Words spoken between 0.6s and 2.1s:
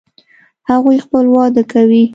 هغوی خپل واده کوي